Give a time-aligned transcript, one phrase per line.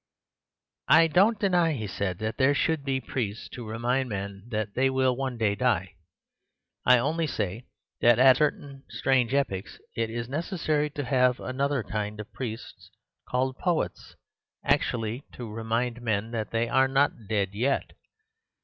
[0.87, 4.89] "'I don't deny,' he said, 'that there should be priests to remind men that they
[4.89, 5.93] will one day die.
[6.83, 7.67] I only say
[7.99, 12.89] that at certain strange epochs it is necessary to have another kind of priests,
[13.29, 14.15] called poets,
[14.65, 17.93] actually to remind men that they are not dead yet.